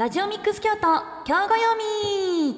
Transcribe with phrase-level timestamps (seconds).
[0.00, 0.80] ラジオミックス京都。
[1.26, 2.54] 京語読み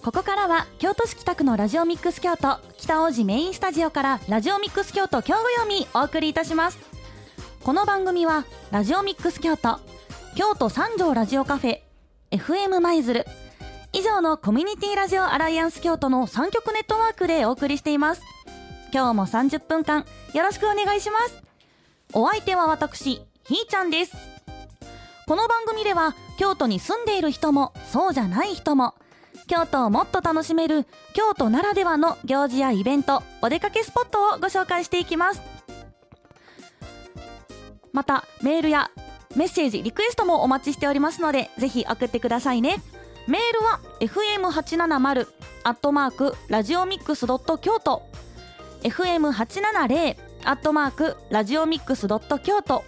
[0.00, 2.60] ここからは京都市北区のラジオミックス京都。
[2.78, 6.78] 北大路メインスタジオからラジオミックス京都京語読みお送りいたします。
[7.64, 9.80] この番組はラジオミックス京都
[10.34, 11.80] 京都三条ラジオカフェ
[12.30, 13.26] FM 舞鶴。
[13.92, 18.22] 以上のコミュニティラジオアライアンス京都の3局ネットワークでお送りしています。
[18.94, 21.42] 今日も30分間よろしくお願いします。
[22.14, 24.16] お相手は私ひーちゃんです。
[25.26, 28.94] この番組では京都に住んでいる人もそうじゃない人も
[29.48, 35.42] 京都をもっと楽しめる京都ならではの行事やイベントお出かけスポットをご紹介していきます。
[37.92, 38.90] またメールや
[39.36, 42.76] メッセージリクエストもお待ちしておりますのでぜひ送ってくださいね。
[43.26, 45.26] メールは fm870
[45.64, 48.02] アットマークラジオミックスドット京都。
[48.82, 52.82] fm870 アットマークラジオミックスドット京都。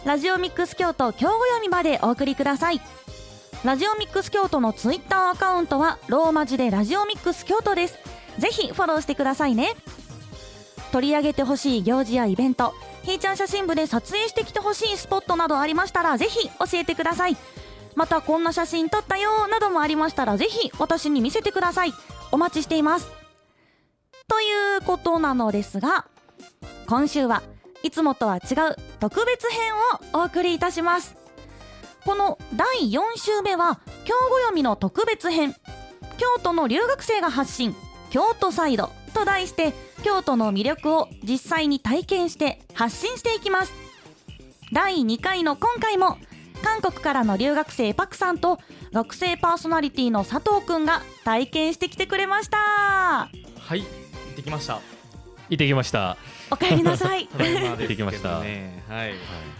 [0.04, 2.80] ラジオミックス京都京語読みまでお送りください。
[3.64, 7.98] ラジオミックス京都のツイッターアカウントはローマ字でラジオミックス京都です。
[8.38, 9.74] ぜひフォローしてくださいね。
[10.92, 17.36] 取り上げてほしい行事やイベントひーちゃん写真部で撮影してきてほしいスポットなどありましたらぜひ教えてください。
[17.96, 21.92] またこんな写真撮ったよなどもありましたらぜひ私に見せてください。
[22.32, 23.10] お待ちしています。
[24.26, 26.06] ということなのですが
[26.86, 27.42] 今週は
[27.82, 29.74] いつもとは違う特別編
[30.14, 31.19] をお送りいたします。
[32.04, 35.54] この第4週目は京語読みの特別編。
[36.18, 37.74] 京都の留学生が発信。
[38.10, 38.90] 京都サイド。
[39.12, 43.72] と題して京都の魅力を実際に体験して発信していきます。
[44.72, 46.16] 第2回の今回も
[46.62, 48.58] 韓国からの留学生パクさんと
[48.92, 52.56] 学生パーソナリティの佐藤くんが体験してきてくれました。
[52.58, 53.86] はい行
[54.32, 54.80] ってきました。
[55.48, 56.16] 行ってきました。
[56.50, 57.28] おかえりなさい。
[57.34, 58.38] 行ってきました。
[58.38, 59.14] はい。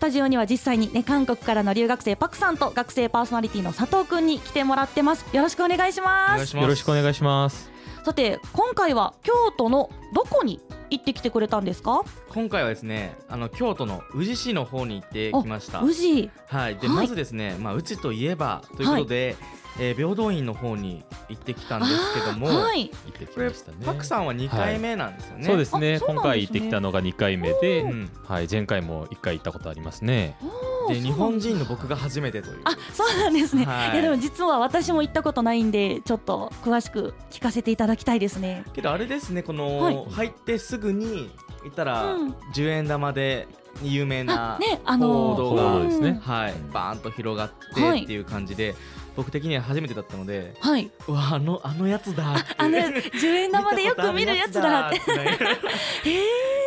[0.00, 5.26] タジオには実際にね韓国からの留学生パクさんと学生パーソナリティの佐藤くんに来てもらってます。
[5.36, 6.34] よろしくお願いしおます。
[6.36, 6.62] 願いします。
[6.62, 7.70] よろしくお願いします。
[8.02, 12.00] さて今回は京都のどこに行ってきてくれたんですか？
[12.30, 15.82] 今回はですねあの京都の宇治市の方に行ってきました。
[15.82, 16.30] 宇治。
[16.46, 16.76] はい。
[16.76, 16.96] で、はい。
[16.96, 19.36] まずですねまあ宇治といえばということで、
[19.80, 22.90] えー平等院の方に行ってきたんですけども、あーはい。
[22.90, 23.78] 行ってきましたね。
[23.84, 25.94] パクさんは2回目なんですよね、そうですね。
[25.96, 26.14] あそうですね。
[26.14, 28.10] 今回行ってきたのが2回目で、うん。
[28.28, 30.36] はい、前回も1回行ったことありますね。
[30.88, 32.60] で日本人の僕が初めてという。
[32.64, 33.92] あそうなんですね、はい。
[33.92, 38.64] い、やでも実は私も行ったことないんでちょっと詳しく聞かせていただきたいですね。
[38.74, 40.04] けどあれですねこの、はい。
[40.10, 41.30] 入ってすぐに
[41.64, 42.30] 行ったら、うん。
[42.54, 43.48] 10円玉で
[43.82, 48.04] 有名なあねあの報道がそうですねはい、バーンと広がってはい。
[48.04, 48.74] っていう感じで、
[49.16, 50.90] 僕的には初めてだったのではい。
[51.08, 55.00] うわあのあのやつだあの10円玉でよく見るやつだって。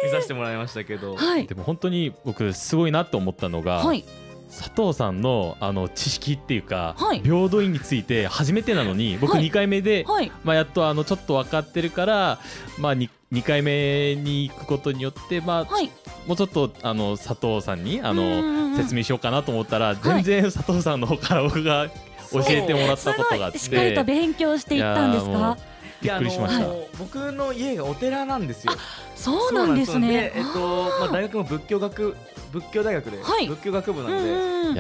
[0.03, 1.47] 見させてもらいましたけど、ーはい。
[1.47, 4.03] でも本当に僕すごいなと思ったのが、はい。
[4.49, 7.21] 佐藤さんのあの知識っていうか、はい。
[7.21, 9.47] 平等院について初めてなのに僕はい。
[9.47, 10.31] 2回目で、はい。
[10.43, 12.39] まあ、やっとあのちょっと分かってるから、
[12.77, 15.89] まあ、2, 2回目に行くことによって、まあ、はい。
[16.27, 21.89] もうちょっとあの佐藤さんにあの説明しようかなと思ったら全然佐藤さんの方から僕が
[22.33, 23.57] 教えてもらったことがあって。
[23.57, 25.57] いしっかりと勉強していったんですか？
[26.01, 26.67] びっくりしました。
[26.99, 28.73] 僕の家がお寺なんですよ。
[29.15, 30.33] そうなんですね。
[30.35, 32.15] えっとまあ、大学も仏教学
[32.51, 33.47] 仏教大学で、はい。
[33.47, 34.73] 仏教学部うなんで、んうん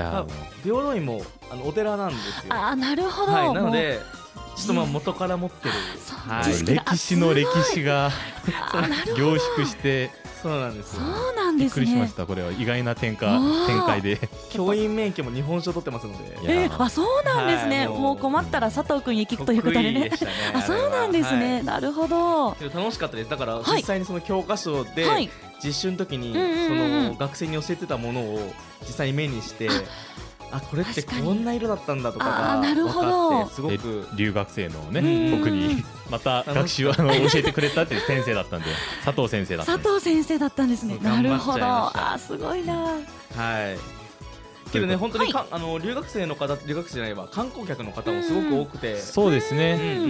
[0.63, 2.53] 平等院もあのお寺なんですよ。
[2.53, 3.99] あーなるほど、はいなので
[4.55, 5.73] ちょっとまあ元から持ってる。
[6.27, 6.65] はい。
[6.65, 8.11] 歴史の歴史が
[9.15, 10.11] 凝縮して。
[10.41, 14.19] そうなんですそようなんですびっくりしまねしたこれは意外な展開展開で。
[14.51, 17.99] 教員免許も日本書取ってますのでいやえー、あそうなんですね、はい。
[17.99, 20.09] もう困ったら佐藤君に聞くということでね。
[20.09, 20.11] ね。
[20.53, 21.63] あそうなんですね、はい。
[21.63, 22.55] なるほど。
[22.73, 23.29] 楽しかったです。
[23.29, 23.77] だからはい。
[23.77, 25.29] 実際にその教科書ではい。
[25.63, 29.69] 実習の時にその学生に教えてたものを実際に目にして
[30.55, 33.29] あこれってこんな色だったんだとかあーながるほど。
[33.29, 34.07] 分かってすごく。
[34.15, 34.99] 留学生のね
[35.31, 35.39] うん。
[35.39, 38.67] 僕にまた学習をあの教えてくれたっていう先生だったんで
[39.03, 39.99] 佐藤先生だったん佐で。
[39.99, 40.97] す藤先生だったんですね。
[41.01, 41.65] なるほど。
[41.65, 42.75] あーすごいな。
[42.75, 44.71] はい。
[44.71, 48.99] けどね本当にかあの留学生の方留学生じゃないわ観光客の方もすごく多くて。
[48.99, 49.79] そうですね。
[49.79, 50.03] うん。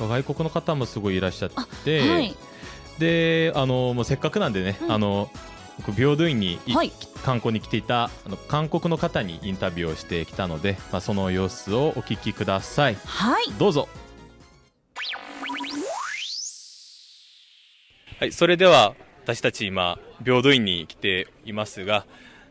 [0.00, 0.08] うん。
[0.08, 1.50] 外国の方もすごいいらっしゃっ
[1.84, 2.34] て、はい。
[2.98, 4.92] であのもうせっかくなんでね、うん。
[4.92, 5.30] あの
[5.77, 6.91] 僕平等院にい、はい
[7.23, 13.89] 観光に来ていたあの韓国の方にインタビューをしてきたので、まあ、その様子をお聞きくださいはいどうぞ
[18.19, 22.05] はい、それでは私たち今平等院に来ていますが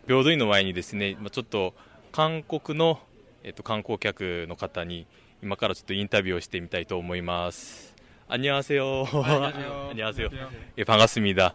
[0.06, 1.74] 平等院の前にですねまあちょっと
[2.12, 3.00] 韓国の、
[3.42, 5.06] えっと、観光客の方に
[5.42, 7.94] 今からちょっとインタビューをしてみたいと思います。
[8.30, 9.06] 안녕하세요。
[9.90, 10.28] 안녕하세요。
[10.76, 11.54] え、 반갑습니다。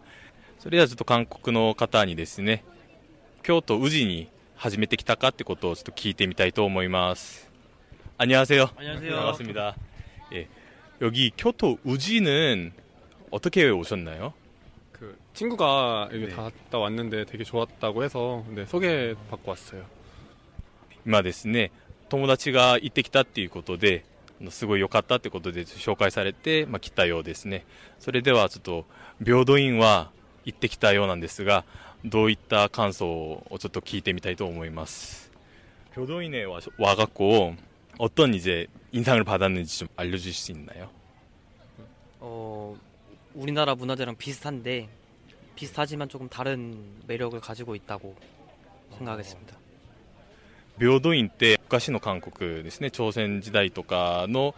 [0.58, 2.64] それではちょっと韓国の方にですね、
[3.42, 7.50] 京都宇治に初めて来たかってことをちょっと聞いてみたいと思います。
[8.16, 8.70] 안녕하세요。
[8.76, 9.16] 안녕하세요.
[9.16, 9.76] 반갑습니다.
[10.32, 10.48] 예.
[11.02, 12.72] 여기 교토 우지는
[13.30, 14.32] 어떻게 오셨나요?
[14.92, 16.32] 그 친구가 여기 네.
[16.32, 19.84] 갔다 왔는데 되게 좋았다고 해서 네, 소개 받고 왔어요.
[21.04, 21.70] 今ですね、
[22.08, 24.04] 友達が行ってきたっていうことで、
[24.40, 27.66] あのすごい良かったってことで紹介されて、まあ、来たようですね。
[27.98, 28.86] それではちょっと、
[29.22, 30.10] 平等院は
[30.48, 31.64] 行ってきたようなんですが、
[32.04, 35.30] どういった感想をちょっと聞いてみたいと思います.
[35.94, 37.54] 교도인에 와, 와갖고
[37.98, 40.90] 어떤 이제 인상을 받았는지 좀 알려주실 수 있나요?
[42.20, 42.76] 어,
[43.34, 44.88] 우리나라 문화재랑 비슷한데
[45.54, 46.76] 비슷하지만 조금 다른
[47.06, 48.16] 매력을 가지고 있다고
[48.98, 49.56] 생각했습니다.
[50.78, 54.56] 平等院って昔の韓国ですね朝鮮時代とかの、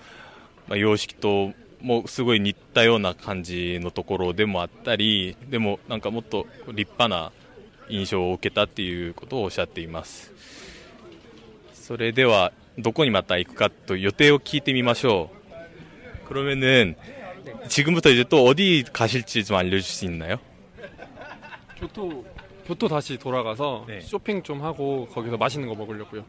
[0.66, 7.32] まあ、様式と もすごい似たような感じのところでもあったりでもなんかもっと立派な
[7.88, 10.32] 印象を受けたっていうことをおっしゃっています
[11.72, 15.36] それではどこにまた行くかと予定を聞いてみましょう
[16.26, 16.96] 그러면은
[17.68, 20.38] 지금부터 이제 또 어디 가실지 좀 알려줄 수 있나요?
[21.78, 22.24] 교토
[22.66, 24.00] 교토 다시 돌아가서 네.
[24.00, 26.24] 쇼핑 좀 하고 거기서 맛있는 거 먹으려고요.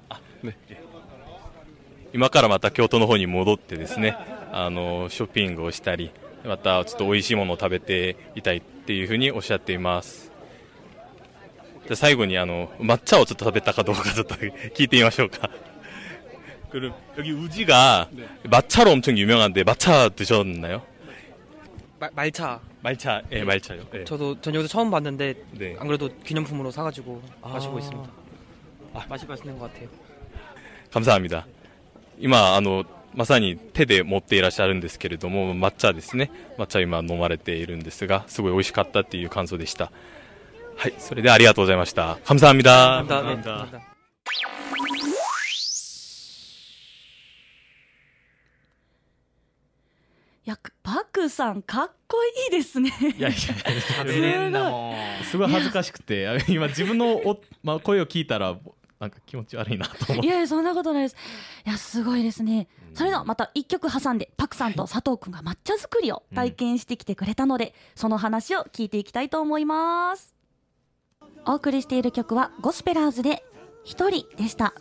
[2.13, 4.17] 今からまた京都の方に戻ってですね
[4.51, 6.11] あのショッピングをしたり
[6.45, 10.31] またちょっと美味しいものを食べていたいっていうふうにおっしゃっています
[11.83, 15.49] じゃあ最後にあの抹茶をちょっと食べたかどうかちょっと聞いてみましょうか
[16.69, 20.81] 그럼여기우지가 네.抹茶로 엄청 유명한데抹茶드셨나요?
[21.99, 23.81] 말, 말차 말차, 예, 말차요.
[23.95, 24.03] 예.
[24.05, 25.75] 저도 전 여기서 처음 봤는데 네.
[25.79, 27.79] 안 그래도 기념품으로 사가지고 마시고 아.
[27.79, 28.09] 있습니다.
[28.93, 29.89] 아, 맛이 맛있는 것 같아요.
[30.91, 31.45] 감사합니다.
[32.19, 39.91] 今あのまさに手で持っていらっしゃるんですけれども抹茶ですね抹茶を今飲まれているんですがすごい美味しかったっていう感想でした
[40.75, 43.23] はいそれでありがとうございました 감사합니다 감사합니다.
[43.23, 43.97] 네, 감사합니다.
[50.49, 52.89] 야, 그パクさんかっこいいですね。
[53.17, 58.55] いやいや食べれんだもんすごい恥ずかしくてあ今自分のお、 まあ、声を聞いたら
[59.02, 61.16] なんか気持ち悪いなと思っていやいやそんなことないです。
[61.66, 62.68] いやすごいですね。
[62.94, 70.36] それではまた一曲挟んでパクさんと佐藤くんが抹茶作りを体験してきてくれたので、その話を聞いていきたいと思います。
[71.44, 73.44] お送りしている曲はゴスペラーズで
[73.82, 74.72] 一人でした。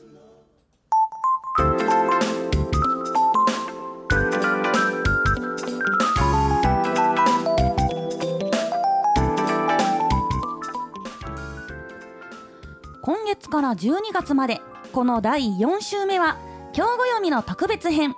[13.61, 14.59] から12月まで。
[14.91, 16.37] この第4週目は
[16.73, 18.15] 京語読みの特別編。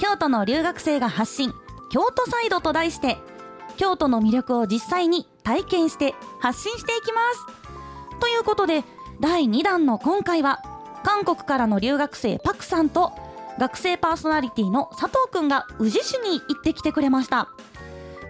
[0.00, 1.52] 京都の留学生が発信。
[1.90, 3.18] 京都サイドと題して
[3.76, 8.20] 京都の魅力を実際に体験して発信していきます。
[8.20, 8.82] ということで
[9.20, 10.62] 第2弾の今回は
[11.04, 13.12] 韓国からの留学生パクさんと
[13.58, 17.48] 学生パーソナリティの佐藤くんが宇治市に行ってきてくれました。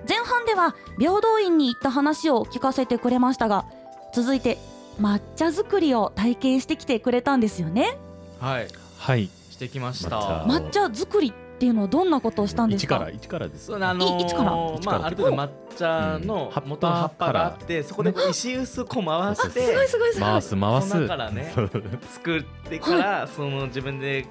[0.08, 3.66] 前半では平等院に行った話を聞かせてくれましたが
[4.14, 4.58] 続いて
[5.00, 7.98] 抹茶作りを体験してきてくれたんですよね。
[8.40, 8.68] はい。
[8.98, 9.30] はい。
[9.50, 10.44] してきました。
[10.46, 10.80] 抹茶。
[10.80, 12.96] 抹茶作りっていうのはどんなことをしたんですか？
[12.96, 13.74] 一から一からです。
[13.74, 20.30] あのーまあある程度抹茶のうん元の葉っぱがあってそこで石臼こう回してすごいすごいすごい。
[20.30, 21.02] 回す回す。
[21.02, 21.52] 粉からね
[22.10, 24.26] 作ってからその自分で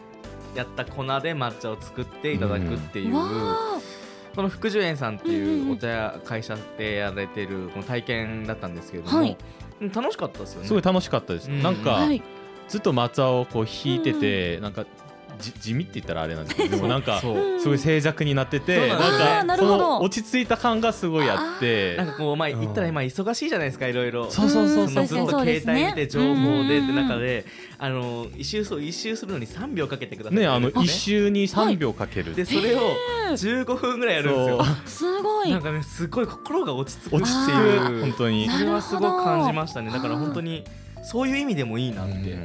[0.55, 9.29] やった粉で抹茶を作っていただくっていう、この福寿園さんっていうお茶屋会社でやられてるこの体験だったんですけれども、はい。
[9.29, 9.37] うん
[9.81, 10.67] 楽しかったですよね。
[10.67, 11.61] すごい楽しかったです、うん。
[11.61, 12.21] なんか、はい。
[12.67, 14.89] ずっと抹茶をこう引いてて、なんかじ
[15.37, 17.59] 地味って言ったらあれなんですけど でもなんかそう。
[17.59, 24.29] すごい静寂になってて、なんかその落ち着いた感がすごいあってなんかこうまあうん言ったら今忙しいじゃないですかいろいろ。
[24.29, 27.45] そうそうそうそうずっと携帯見て情報でってうん中で
[27.79, 30.79] あの一周そう一周するのに3秒かけてくださいねあのって。
[30.79, 32.93] 一周に3秒かける、でそれを
[33.31, 34.65] 15分ぐらいやるんですよ。
[34.85, 35.51] すごい。
[35.51, 37.15] なんかねすごい心が落ち着く。
[37.15, 38.01] 落ち着く。
[38.01, 38.47] 本当に。
[38.47, 39.91] なそれはすごく感じましたね。
[39.91, 40.63] だから本当に
[41.03, 42.43] そういう意味でもいいなって、うん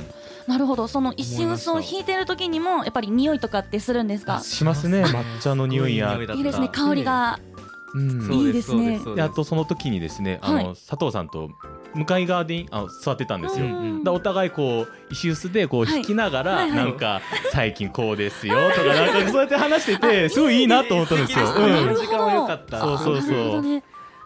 [0.48, 0.88] なるほど。
[0.88, 4.40] その一瞬薄を引いてる時にもやっぱり匂いとかってするんですか？
[4.40, 5.04] しますね。
[5.04, 6.18] 抹茶の匂いや。
[6.34, 6.68] いいですね。
[6.68, 7.38] 香りが。
[8.32, 9.00] いいですね。
[9.20, 10.66] あとその時にですねあの、はい。
[10.74, 11.50] 佐藤さんと
[11.94, 17.20] 向かい側であの座ってたんですよ、うんだお互いこう石臼でこうはい引きながら、なんか
[17.52, 21.46] 最近こうですよとかなんかそうやって話しててすごいいいなと思ったんですよ。
[21.46, 23.82] そうそうそう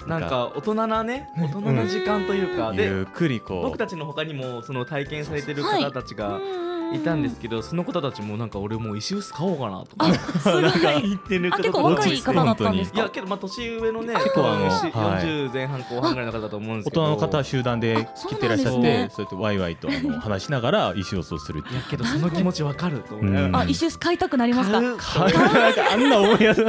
[0.06, 3.62] なんか大人なね大人な時間というか、でゆっくりこう。
[3.64, 7.00] 僕たちの他にもその体験されてる方たちがい。
[7.00, 11.02] たんですけど、その方たちもなんか俺もう石臼買おうかなとかすごい。
[11.02, 13.00] 言ってるあ結構若い方だったんですか？
[13.00, 15.24] いやけどまあ年上のね結構あのしはい。
[15.24, 17.02] 40前半後半ぐらいの方だと思うんです大けど。
[17.06, 23.56] 人の方は集団で来てらっしゃってあそうやってワイワイとあの話しながら石をそうするっていやけどその気持ちわかると思う、うん。
[23.56, 24.80] あ一周買いたくなりますか？
[24.96, 25.36] 買う。
[25.36, 26.64] なんかあんな思いやすい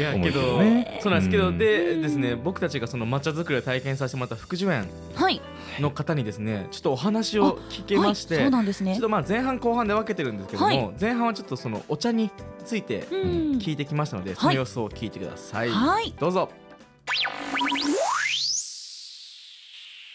[0.00, 0.98] いけけどどね。
[1.02, 1.58] そうなんですけど、うん。
[1.58, 5.40] でですね僕たちがその抹茶作りを体験させてもらった福寿園はい。
[5.80, 8.94] の方にですねちょっとお話を聞けまして、はい、そうなんですね。
[8.94, 10.90] ちょっとまあ前半後半で分けてるんですけども、はい。
[11.00, 12.30] 前半はちょっとそのお茶に
[12.64, 13.18] ついてうん。
[13.58, 16.14] 聞いてきましたので、その様子を聞いてください、はい。
[16.18, 16.50] どうぞ。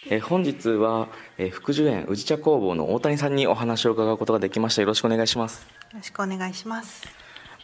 [0.10, 4.82] えー本日は、えー福寿園宇治茶工房の大谷さんにお話を伺うことができました。
[4.82, 7.06] よろしくお願いします、よろしくお願いします。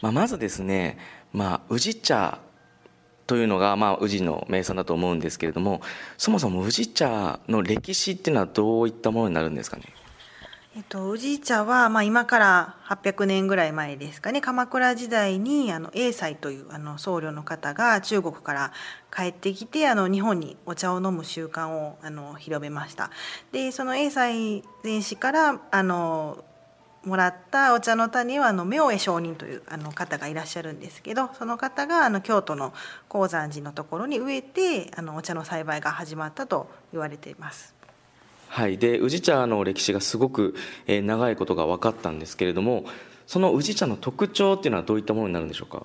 [0.02, 0.98] まあ、まずですね、
[1.34, 2.38] まあ、宇治茶
[3.26, 5.82] というのが、まあ、宇治の名産だと思うんですけれども
[6.16, 9.84] そもそも宇治茶の歴史っていうのはどういったものになるんですかね？
[10.76, 14.40] えっと、宇治茶は、まあ、今から800年ぐらい前ですかね。
[14.40, 18.72] 鎌倉時代にあの英才というあの僧侶の方が中国から
[19.14, 23.10] 帰ってきてあの日本にお茶を飲む習慣をあの広めました。
[23.52, 26.44] でその英才禅師からあの
[27.04, 32.72] もらったお茶の種はあの明恵上人というあの方がいらっしゃるんですけどその方があの京都の
[33.08, 37.74] 高山寺のところに植えてあのお茶の栽培が始まったと言われています。
[38.48, 40.54] はい、で宇治茶の歴史がすごく、
[40.86, 42.84] えー長いことが分かったんですけれども
[43.26, 45.84] その宇治茶の特徴っていうのはどういったものになるんでしょうか？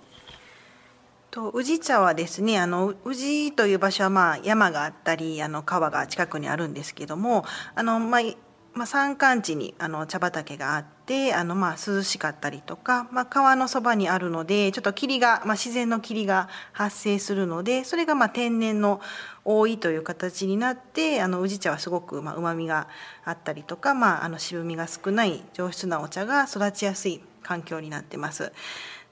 [1.32, 7.46] と宇治茶はですねあの宇治という場所はまあ山があったりあの川が近くにあるんですけども
[7.76, 8.38] あの、まあい
[8.74, 10.99] まあ、山間地にあの茶畑があって
[11.34, 19.02] あのまあ涼しかったりとか、まあ、川のそばにあるのでちょっと霧が、まあ、自然の霧が発生するのでそれがまあ天然の
[19.44, 22.88] 多いという形になってあの宇治茶はすごくうまみが
[23.26, 28.52] あったりとか、まあ、あの渋みが少ない上質なお茶が育ちやすい環境になってます。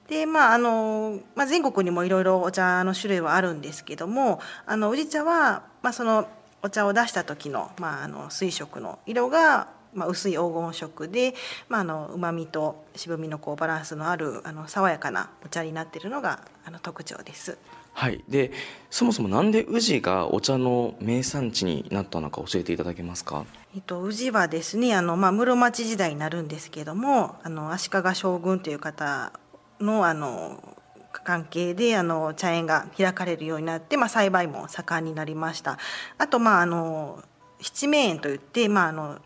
[0.08, 6.26] でまああのまあ、全国にもいろいろお茶の種類はあるんですけどもあの宇治茶は、まあ、その
[6.62, 11.34] お茶を出した時の,、まあ、あの水色の色が、まあ、薄い黄金色で
[11.68, 17.58] うまみと渋みのこうバランスのあるあの爽やかなお茶になっているのがあの特徴です。
[17.94, 18.52] はい、で
[18.90, 23.44] そもそもなんで宇治がお茶の名産地になったのか教えていただけますか？
[23.74, 29.32] えっと、宇治はですねあの、まあ、室町時代になるんですけどもあの足利将軍という方
[29.80, 30.76] のあの
[31.24, 35.76] 関係であの茶園が開かれるようになって、まあ、栽培も盛んになりました。
[36.18, 37.24] あと、まあ、あの
[37.60, 39.18] 七名園といって、まあ、あの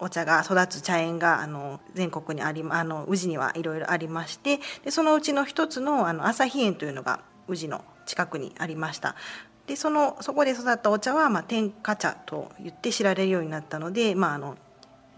[0.00, 9.14] お茶が育つ茶園があの全国にありあの宇治にはいろいろありましてでそのうちの一つのあの朝日園というのが宇治の近くにありました。
[9.66, 14.56] でそのそこで育ったお茶は、まあ、天下茶と言って知られるようになったので、まあ、あの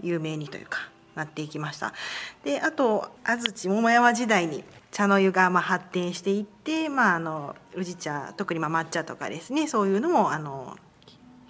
[0.03, 1.95] 有名にというかなっていきました。
[2.45, 10.77] であと安土桃山時代に茶の湯がまあ発展していって、まあ、あの宇治茶特にまあ抹茶とかですねそういうのもあの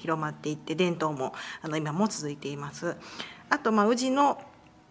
[0.02, 1.32] 広まっていって伝統も
[1.62, 2.96] あの今も続いています
[3.48, 4.42] あとまあ宇治の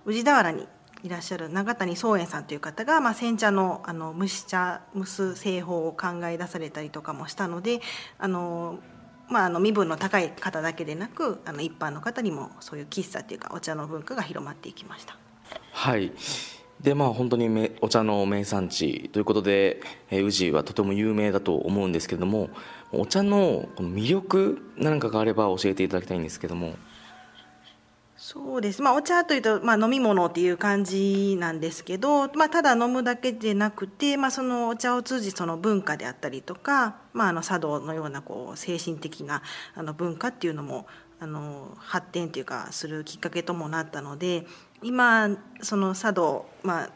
[0.06, 0.68] 宇治田原に
[1.04, 7.82] いらっしゃる永谷宗園さんという方が、まあ、煎茶のあの蒸し茶蒸す製法を考え出されたりとかもしたので
[8.20, 8.80] あの、
[9.28, 15.18] まあ、あの身分の高い方だけでなくあの一般の方にもそういう喫茶っていうかお茶の文化が広まっていきました。
[15.74, 16.12] はい
[16.82, 22.50] でまあ本当にお茶の名産地ということで、え宇治はとても有名だと思うんですけれども
[22.94, 26.76] お茶のこの魅力なんかがあれば教えていただきたいんですけども。
[28.18, 39.42] そうです、まあ、お茶というと、まあ、飲み物っていう感じなんですけど、まあ、ただ飲むだけでなくて、まあ、そのお茶を通じその文化であったりとか、まあ、あの茶道のようなこう精神的な
[39.74, 40.86] あの文化っていうのも
[41.20, 44.46] あの発展というかするきっかけともなったので
[44.84, 45.30] 今
[45.62, 46.90] その茶道、まあ、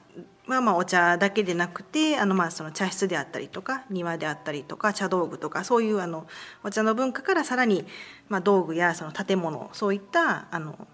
[0.48, 6.28] まあまあお茶だけでなくてあのまあその茶室であったりとか庭であったりとか茶道具とかそういうあの
[6.64, 7.86] お茶の文化からさらに
[8.30, 10.88] まあ道具やその建物そういったあの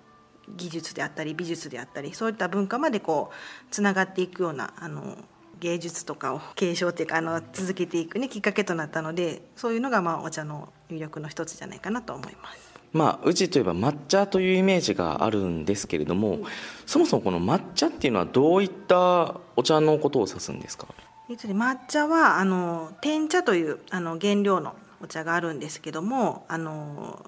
[0.55, 5.17] 技術であったり美術であったりそういった文化までこうつながっていくようなあの
[5.60, 12.71] 芸術とかを継承っていうかあの続けていく、ね、きっかけとなったのでそういうのがまあお茶の魅力の一つじゃないかなと思います。
[12.94, 16.40] まあ宇治といえば抹茶というイメージがあるんですけれども
[16.86, 20.88] そもそもこの抹茶っていうのはどういったお茶のことを指すんですか？
[21.30, 27.26] えっと抹茶はあの天茶というあの原料のお茶があるんですけどもあの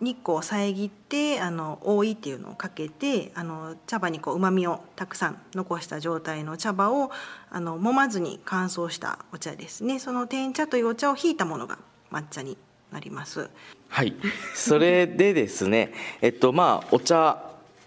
[0.00, 7.10] 日光を遮ってあの覆いっていうのをかけてあの茶葉にこう旨味をたくさん残した状態の茶葉を
[7.50, 9.98] あの揉まずに乾燥したお茶ですね。
[9.98, 11.78] その天茶というお茶をひいたものが
[12.12, 12.56] 抹茶に
[12.92, 13.50] なります。
[13.88, 14.14] はい。
[14.54, 17.42] それでですね えっとまあお茶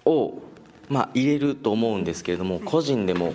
[0.06, 0.42] を
[0.90, 3.34] まあ入れると思うんですけれども個人でも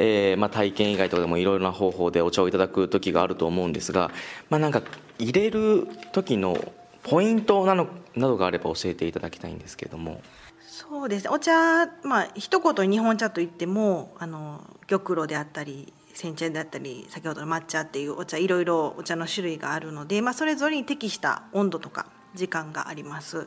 [0.00, 4.12] えーまあ、体験以外とかでもいろいろな方法でお茶をいただく時があると思うんですが、
[4.48, 4.80] まあ、なんか
[5.18, 6.72] 入れる時の
[7.02, 10.20] ポイントなのなどがあれば教えていただきたいんですけれども。
[10.66, 11.30] そうですね。
[11.30, 23.46] お茶まあ一言日本茶といってもあの玉露であったり煎茶であったり先ほどの抹茶っていうお茶いろいろお茶の種類があるので、まあ、それぞれに適した温度とか時間があります。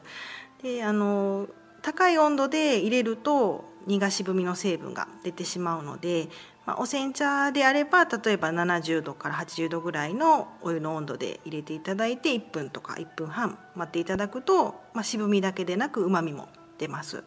[0.63, 1.47] であの
[1.81, 6.29] 高い温度で入れると煮が渋みの成分が出てしまうので、
[6.65, 16.47] まあ、お煎茶であれば例えば70度から80度ぐらいのお湯の温度で入れていただいて1分とか1分半待っていただくと、まあ、渋みだけでなくうまみも
[16.77, 17.25] 出ます。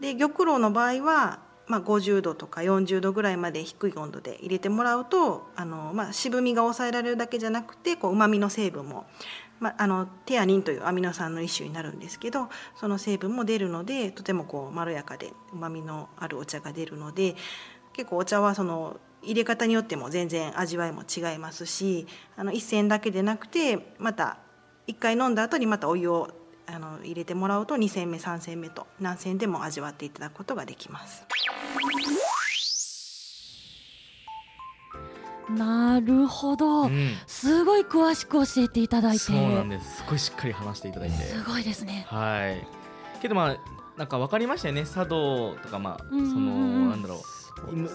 [0.00, 9.06] で玉露の場合はまあ、50度とか40度ぐらいまで低い温度で入れてもらうとあの、まあ、渋みが抑えられるだけじゃなくてうまみの成分も、
[9.60, 17.34] まあ、あのテアニンというアミノ酸の一種になるんですけどその成分も出るのでとてもこうまろやかでうまみのあるお茶が出るので
[17.94, 22.06] 結構お茶はその入れ方によっても全然味わいも違いますし
[22.36, 24.38] あの一銭だけでなくてまた
[24.86, 26.28] 1回飲んだ後にまたお湯を
[26.66, 31.24] あの入れてもらうと2煎目3煎目と何煎でも味わっていただくことができます。
[35.50, 37.12] なるほど、うん。
[37.26, 39.18] すごい詳しく教えていただいて。
[39.18, 39.98] そうなんです。
[39.98, 41.16] すごいしっかり話していただいて。
[41.16, 42.06] すごいですね。
[42.08, 42.66] はい。
[43.20, 43.56] けどまあ
[43.98, 44.86] なんか分かりましたよね。
[44.86, 46.84] 茶道とかまあそうんうんうん。
[46.84, 47.43] のなんだろう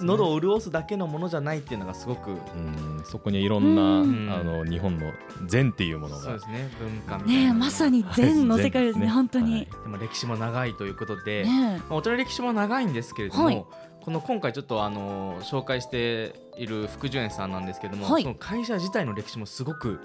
[0.01, 4.29] 喉を潤すだけのものじゃないっていうのがすごくうんそこにいろんな、うん。
[4.31, 5.11] あの日本の
[5.45, 6.23] 禅っていうものが。
[6.23, 6.69] そうですね。
[6.79, 7.41] 文化みたいな。
[7.41, 9.65] ねえまさに禅の世界ですね はい本当に、はい。
[9.65, 13.65] でも歴史も長いということで、ねまあ、お茶の歴史も長いんですけれども、はい。
[14.01, 18.23] この今回ちょっとあの紹介している福寿園さんなんですけども、はい。
[18.23, 19.99] その会社自体の歴史もすごく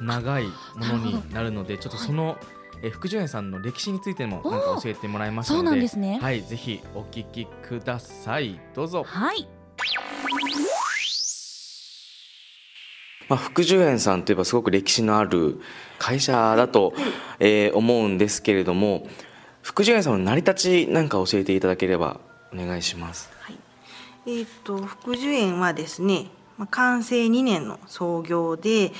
[0.00, 0.52] 長いも
[0.86, 2.38] のになるのでちょっとその、
[2.82, 6.18] え福寿園さんの歴史についてもなんか教えてもらいましたそうのでなんですね。
[6.20, 8.60] はいぜひお聞きください。
[8.74, 9.04] どうぞ。
[9.04, 9.46] はい。
[13.28, 15.60] まあ、福寿園さんといえばすごく歴史のある
[15.98, 16.92] 会社だと、
[17.38, 19.06] えー思うんですけれども
[19.62, 22.20] 福寿園さんの成り立ちなんか教えていただければ
[22.52, 23.30] お願いします。
[23.40, 23.56] はい、
[24.26, 26.26] えー、と福寿園はですね、
[26.58, 28.92] まあ、完成2年の創業で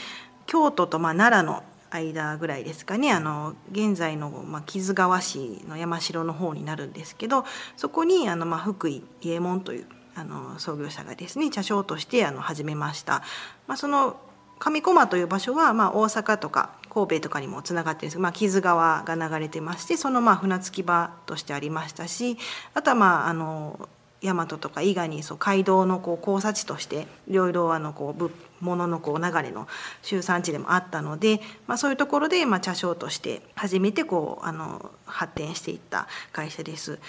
[0.47, 7.45] 京都とまあ奈良の間ぐらいですかねあの現在のまあ木津川市の山城の方になるんですけど
[7.77, 13.23] そこにあのまあ福井伊右衛門というあの創業者がですね茶商としてあの始めました。
[13.67, 14.21] まあ、その
[14.59, 22.37] 上駒という場所は、まあ、大阪とか神戸とかにもつながってるんですまあ、木津川が流れてましてそのまあ船着き場としてありましたし
[22.75, 23.89] あとはまああの
[24.23, 28.31] 大和とか伊賀にそう街道のこう交差地としていろいろあのこう
[28.61, 29.67] 物のこう流れの
[30.03, 37.01] 集産地でもあったので、まあ、そういうところでまあ茶商として初めてこうあの発展していった会社です。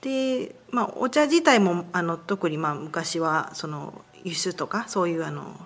[0.00, 5.56] で、まあ、お茶自体もあの特にまあ昔はその輸出とかそういうあの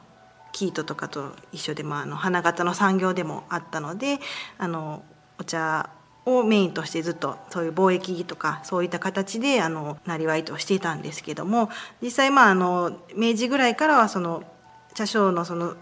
[0.52, 4.18] 生糸とかと一緒で、まあ、あの花形の産業でもあったので
[4.58, 5.02] あの
[5.38, 5.90] お茶
[6.26, 11.70] をメインとしてずっとそういう貿易とかそういった形であのなりわいとしていたんですけども
[12.02, 14.44] 実際まああの明治ぐらいからはその
[14.94, 15.76] 茶商のその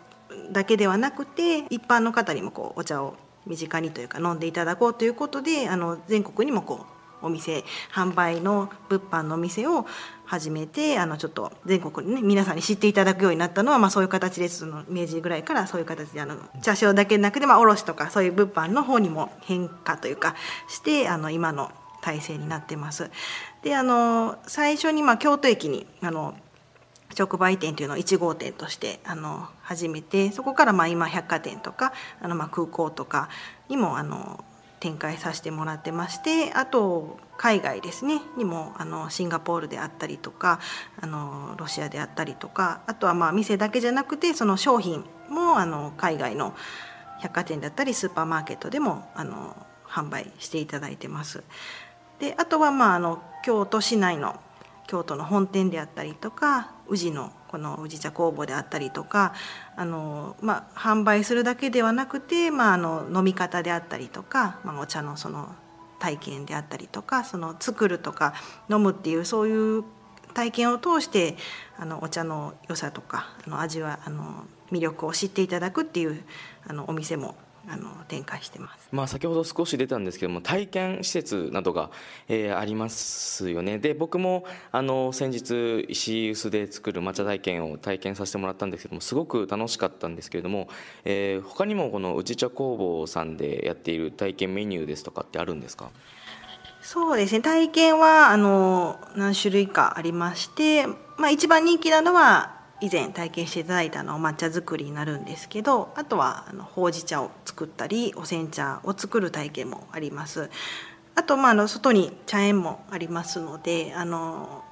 [0.52, 9.86] だけではなくて一般の方にもこうお茶を身近にというか飲んでいただこうということであの全国にもこうお店販売の物販のお店を
[10.24, 20.36] 始めてあのちょっと全国にね皆さんに知っていただくようになったのは、まあ、そういう形でその明治ぐらいからそういう形であの茶商だけでなくて、まあ、卸とかそういう物販の方にも変化というか
[20.68, 23.10] してあの今の体制になってます。
[23.62, 26.34] であの最初にまあ京都駅にあの
[27.18, 33.28] 直売店というのを1号店としてあの始めてそこからまあ今百貨店とかあのまあ空港とか
[33.68, 34.44] にもあの
[34.80, 40.60] 展開させてもらってましてあと海外ですねにもあのシンガポールであったりとか
[41.00, 46.54] あのロシアであったりとかあとはまあ店だけじゃなくてその商品もあの海外の
[47.20, 51.42] 百貨店だったりスーパーマーケットでもあの販売していただいてます。
[52.18, 54.40] であとはまああの京都市内の
[54.88, 59.34] 京都の本店であったりとか宇治のこの宇治茶工房であったりとか
[59.76, 65.54] あの、まあ、販売するだけではなくて、まあ、あの飲み方であったりとか、まあ、お茶のその
[65.98, 68.34] 体験であったりとかその作るとか
[68.70, 69.84] 飲むっていうそういう
[70.34, 71.36] 体験を通して
[71.78, 76.22] あのお茶の良さとかあの味はあの魅力を知っていただくっていう
[76.66, 77.34] あのお店も
[77.70, 78.88] あの展開してます。
[78.90, 81.90] まあ、先ほど少し出たんですけども体験施設などが、
[82.28, 83.78] えーありますよね。
[83.78, 90.68] で僕もあの先日石臼で作る抹茶体験を体験させてもらったんですけどもすごく楽しかったんですけれども、
[91.04, 95.90] えー他にもこの宇治茶工房さんでやっている体験メニューですとかってあるんですか？
[96.80, 97.40] そうですね。
[97.42, 110.50] 体験はあの何種類かありまして、まあ、一番人気なのは以前体験していただいたの抹茶作りになるんですけどあとはあのほうじ茶を作ったりお煎茶を作る体験もあります
[111.14, 114.62] あと、まあ、あの外に茶園もありますのであの、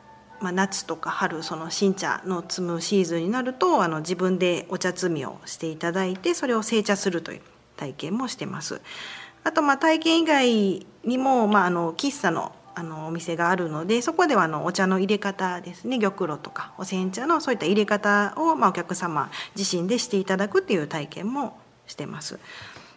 [0.41, 7.41] まあ、夏とか春その新茶の摘むシーズンになるとあの自分でお茶摘みをしていただいてそれを製茶するという
[7.77, 8.81] 体験もしてます。
[9.45, 22.39] あとまあ体験以外にも、まあ、あの喫茶のあのお店があるのでそこではあのお茶の入れ方ですね玉露とかお煎茶のそういった入れ方を、まあ、お客様自身でしていただくっていう体験もしてます。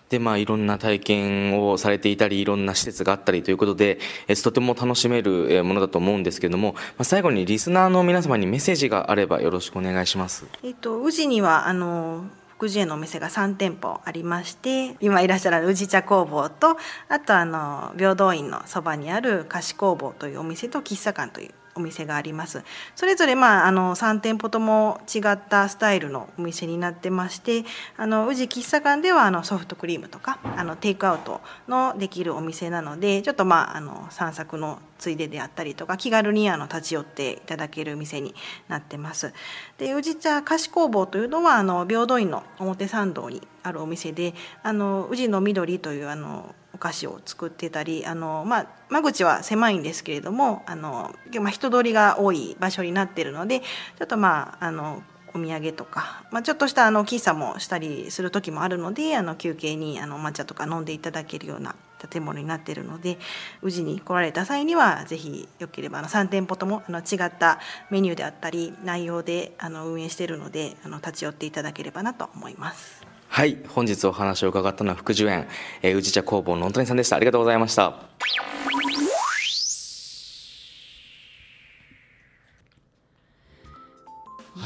[0.09, 12.25] でまあいろんな体験をされていたりいろんな施設があったりということで、えーとても楽しめるえーものだと思うんですけれども、まあ、最後にリスナーの皆様にメッセージがあればよろしくお願いしますえっと、宇治にはあの
[12.59, 16.75] 福寿園のお店が3店舗ありまして今いらっしゃる宇治茶工房と
[17.07, 22.63] あとあの平等院のそばにある菓子工房というお店と喫茶館というお店があります
[22.95, 27.63] それぞれ、まあ、あの3店舗とも違ったスタイルのお店になってまして
[27.97, 38.35] あの宇治喫茶館ではあのソフトクリームとかあのテイクアウトのできるお店なのでちょっとまああの散策のついでであったりとか気軽にあの立ち寄っていただける店に
[38.67, 39.33] なってます。
[39.77, 61.75] で宇治茶菓子工房というのはあの平等院の表参道にあるお店であの宇治の緑というあの菓子を作ってたりあの、まあ、間口は狭いんですけれどもあの、まあ、人通りが多い場所になってるのでちょっとまああのお土産とか、まあ、ちょっとしたあの喫茶もしたりする時もあるのであの休憩にあの抹茶とか飲んでいただけるような
[62.07, 63.19] 建物になっているので
[63.61, 72.98] 宇治に来られた際にはぜひよければあの3店舗ともあの違ったメニューであったり内容であの運営しているのであの立ち寄っていただければなと思います。
[73.29, 75.47] はい本日お話を伺ったのは福寿園、
[75.81, 77.99] えー宇治茶工房の本谷さんでしたありがとうございましたは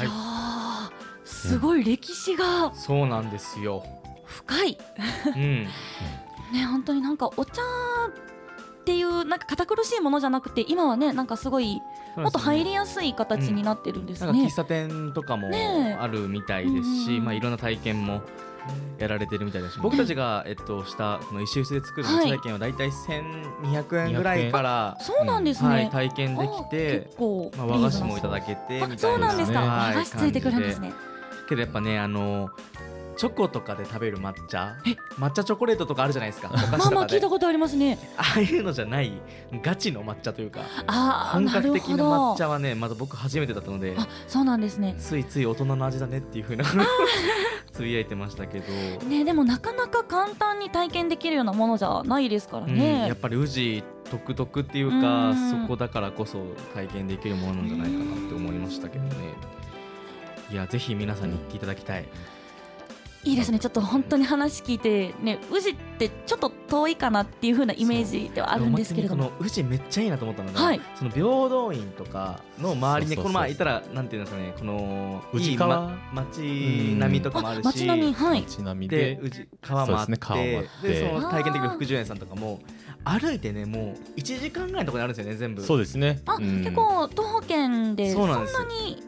[0.00, 0.90] いやー
[1.24, 3.84] すごい歴史がそうなんですよ。
[4.24, 4.78] 深い
[5.36, 5.64] うん。
[6.52, 7.60] ね本当になんかお茶
[8.84, 11.80] っていうなんか堅苦しいものじゃなくて今はねなんかすごい
[12.16, 14.54] もっと入りやすい形になってるんですねなんか喫。
[14.54, 15.48] 茶店とかも
[15.98, 18.20] あるみたいですし、うんまあいろんな体験も
[18.98, 25.68] やられてるみたいだし、僕たちがえっとしたこの石臼で作るはい体験はだいたい1200円ぐらいから、そうなんですね。
[25.68, 27.10] はい体験できあて
[27.56, 28.94] まあ和菓子もいただけてみたいな。
[28.94, 29.60] あそうなんですか。
[29.60, 30.92] はい和菓子ついてくるんですね。
[31.48, 32.50] けどやっぱねあの
[33.16, 34.76] チョコとかで食べる抹茶？
[35.18, 36.48] 抹茶チョコレートとかあるじゃないですか。
[36.78, 37.98] まあまあ聞いたことありますね。
[38.16, 39.12] ああいうのじゃない
[39.62, 40.60] ガチの抹茶というか。
[40.86, 41.96] ああ本格的な抹
[42.32, 42.36] ど。
[42.36, 44.94] 茶はねまだ僕初めてだったのであそうなんですね。
[44.98, 46.64] ついつい大人の味だねっていうふうな
[47.72, 48.72] つぶやいてましたけど、
[49.08, 53.06] ねでもなかなか簡単に体験できるようなものじゃないですからうんね。
[53.08, 55.50] やっぱり宇治独特っていううかん。
[55.50, 59.10] そこだからこそ体験できるものなんじゃないかなって思いましたけどね。
[60.52, 62.04] いやぜひ皆さんに行っていただきたい
[63.24, 63.58] いいですね。
[63.58, 69.32] ちょっと本当に話聞いてね宇治ってちょっと遠いかなっていう風なイメージではあるんですけれども。
[69.40, 70.80] 宇治めっちゃいいなと思ったのが、はい。
[70.94, 78.44] その平等院とかの周りにこのまあ言ったらなんていうんですかねこの宇治いい川ま街並みとかもあるし街並みはい。
[78.44, 79.16] ちなみで。
[79.16, 80.88] で宇治川もあってそうですね川もあって。
[80.88, 82.60] でその体験できるあー福寿園さんとかも
[83.04, 85.62] 歩いてねもう1時間ぐらいのところにあるんですよね全部。
[85.62, 86.20] そうですね。
[86.26, 86.62] あ、うん。
[86.62, 89.02] 結構徒歩圏でそんなに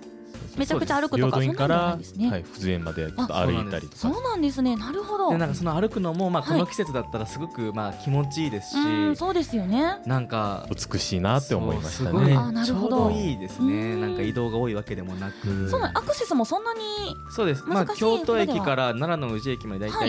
[0.56, 2.30] めちゃくちゃ歩くと平かそんなんからいですね。
[2.30, 3.96] はい福寿園まで歩いたりとか。
[3.96, 4.76] そうなんですね。
[4.76, 5.30] なるほど。
[5.30, 6.60] でなんかその歩くのもまあこはい。
[6.60, 9.98] の季節だったらすごくまあ気持ちいいですし、うんそうですよね。
[10.06, 12.34] なんか美しいなって思いましたね。
[12.36, 13.72] あなるほどちょうどいいですね。
[13.94, 14.00] うん。
[14.00, 15.68] なんか移動が多いわけでもなく。
[15.68, 16.80] そうアクセスもそんなに
[17.30, 17.62] そうです。
[17.64, 19.90] まあ京都駅から奈良の宇治駅までだい。
[19.92, 20.06] た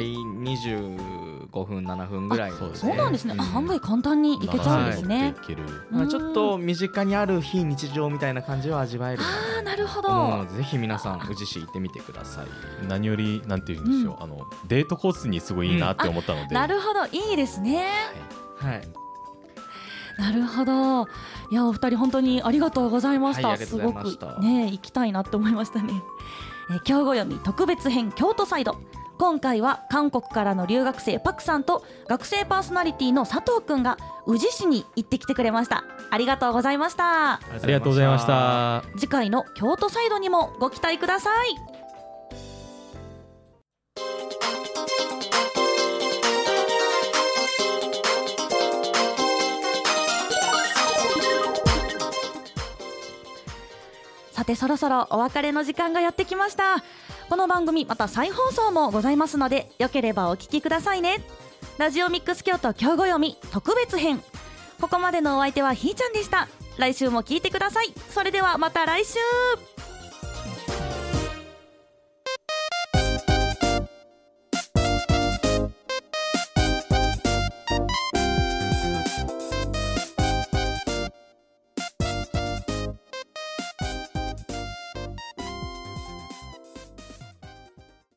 [1.47, 3.35] い25分7分ぐらいそうですそうなんですね。
[3.37, 5.33] あ案外簡単に行けちゃうんですね。
[5.39, 10.45] 行けるまあちょっと身近にある非日常みたいな感じを味わえるああなるほど。
[10.51, 12.47] でぜひ皆さん宇治市行ってみてください
[12.87, 17.87] 何よりなんて言うんでしょう、あのデートコースにすごいいいなって思ったので、なるほどいいですね。
[18.57, 18.81] はい
[20.17, 21.03] なるほど。
[21.51, 23.49] いやお二人本当にありがとうございました。
[23.49, 25.93] はいありがとすごくうございましたね行きたいなって思いましたね。
[26.71, 28.77] えー、京語読み特別編京都サイド。
[29.19, 35.83] 今回は韓国からの留学生パクさんと学生パーソナリティの佐藤くんが宇治市に行ってきてくれました。
[36.11, 37.33] ありがとうございました。
[37.33, 38.83] ありがとうございました。
[38.97, 41.47] 次回の京都サイドにもご期待ください。
[54.31, 56.83] さてそろそろお別れの時間がやってきました。
[57.29, 61.17] この番組また再放送もございますのでよければお聞きくださいね。
[61.77, 64.21] ラジオミックス京都今日ご読み特別編。
[64.79, 66.47] ここまでのお相手はひーちゃんでした。
[66.77, 67.93] 来週も聞いてください。
[68.11, 69.17] それではまた来週。